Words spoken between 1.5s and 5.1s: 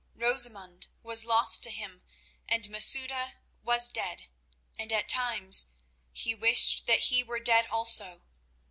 to him and Masouda was dead, and at